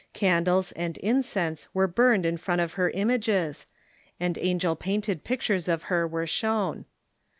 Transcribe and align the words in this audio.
Candles 0.13 0.71
and 0.71 0.97
incense 0.97 1.67
were 1.75 1.85
burned 1.87 2.25
in 2.25 2.37
front 2.37 2.59
of 2.59 2.73
her 2.73 2.89
images, 2.89 3.67
and 4.19 4.35
angel 4.39 4.75
painted 4.75 5.23
pictures 5.23 5.67
of 5.67 5.83
her 5.93 6.07
were 6.07 6.25
shown. 6.25 6.85